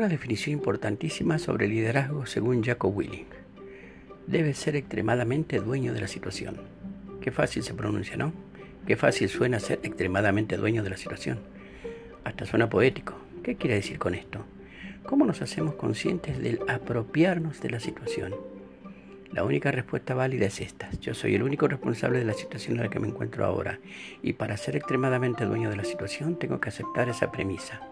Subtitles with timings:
[0.00, 3.26] una definición importantísima sobre liderazgo según Jacob Willing.
[4.26, 6.56] Debe ser extremadamente dueño de la situación.
[7.20, 8.32] Qué fácil se pronuncia, ¿no?
[8.86, 11.40] Qué fácil suena ser extremadamente dueño de la situación.
[12.24, 13.12] Hasta suena poético.
[13.42, 14.46] ¿Qué quiere decir con esto?
[15.04, 18.34] ¿Cómo nos hacemos conscientes del apropiarnos de la situación?
[19.32, 20.88] La única respuesta válida es esta.
[21.02, 23.80] Yo soy el único responsable de la situación en la que me encuentro ahora
[24.22, 27.82] y para ser extremadamente dueño de la situación tengo que aceptar esa premisa.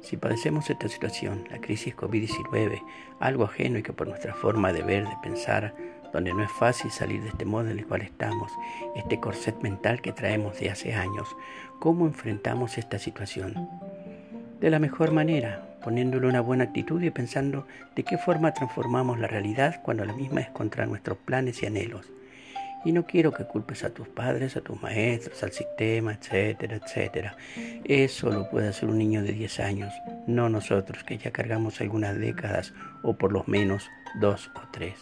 [0.00, 2.82] Si padecemos esta situación, la crisis COVID-19,
[3.20, 5.74] algo ajeno y que por nuestra forma de ver, de pensar,
[6.12, 8.52] donde no es fácil salir de este modo en el cual estamos,
[8.96, 11.28] este corset mental que traemos de hace años,
[11.80, 13.68] ¿cómo enfrentamos esta situación?
[14.60, 19.28] De la mejor manera, poniéndole una buena actitud y pensando de qué forma transformamos la
[19.28, 22.10] realidad cuando la misma es contra nuestros planes y anhelos.
[22.84, 27.36] Y no quiero que culpes a tus padres, a tus maestros, al sistema, etcétera, etcétera.
[27.84, 29.92] Eso lo puede hacer un niño de 10 años,
[30.26, 33.88] no nosotros que ya cargamos algunas décadas o por lo menos
[34.20, 34.94] dos o tres.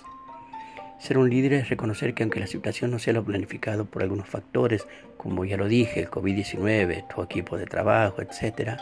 [0.99, 4.29] Ser un líder es reconocer que aunque la situación no sea lo planificado por algunos
[4.29, 4.87] factores,
[5.19, 8.79] como ya lo dije, el COVID-19, tu equipo de trabajo, etcétera,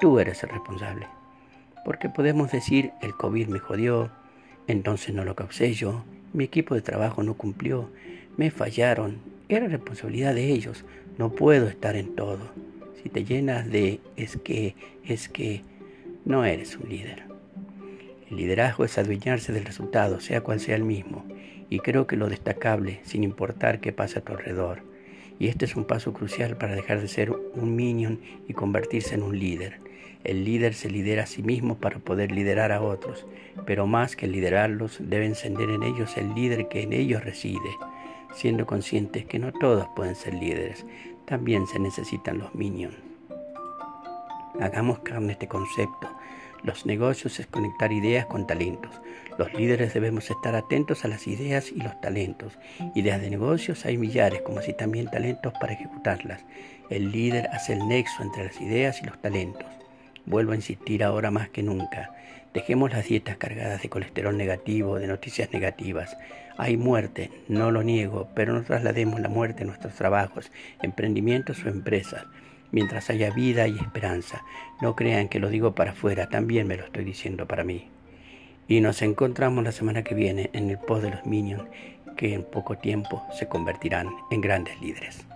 [0.00, 1.06] tú eres el responsable.
[1.84, 4.10] Porque podemos decir, el COVID me jodió,
[4.66, 7.90] entonces no lo causé yo, mi equipo de trabajo no cumplió,
[8.38, 10.84] me fallaron, era responsabilidad de ellos,
[11.18, 12.52] no puedo estar en todo.
[13.02, 15.62] Si te llenas de es que, es que,
[16.24, 17.24] no eres un líder.
[18.30, 21.24] El liderazgo es adueñarse del resultado, sea cual sea el mismo,
[21.68, 24.82] y creo que lo destacable, sin importar qué pasa a tu alrededor.
[25.40, 29.24] Y este es un paso crucial para dejar de ser un minion y convertirse en
[29.24, 29.80] un líder.
[30.22, 33.26] El líder se lidera a sí mismo para poder liderar a otros,
[33.66, 37.58] pero más que liderarlos, debe encender en ellos el líder que en ellos reside
[38.34, 40.86] siendo conscientes que no todos pueden ser líderes,
[41.24, 42.96] también se necesitan los minions.
[44.60, 46.08] Hagamos carne este concepto.
[46.64, 48.90] Los negocios es conectar ideas con talentos.
[49.38, 52.58] Los líderes debemos estar atentos a las ideas y los talentos.
[52.96, 56.44] Ideas de negocios hay millares, como así también talentos para ejecutarlas.
[56.90, 59.66] El líder hace el nexo entre las ideas y los talentos.
[60.28, 62.10] Vuelvo a insistir ahora más que nunca.
[62.52, 66.18] Dejemos las dietas cargadas de colesterol negativo, de noticias negativas.
[66.58, 70.52] Hay muerte, no lo niego, pero no traslademos la muerte en nuestros trabajos,
[70.82, 72.26] emprendimientos o empresas.
[72.72, 74.42] Mientras haya vida y esperanza,
[74.82, 77.88] no crean que lo digo para afuera, también me lo estoy diciendo para mí.
[78.68, 81.64] Y nos encontramos la semana que viene en el post de los Minions,
[82.18, 85.26] que en poco tiempo se convertirán en grandes líderes.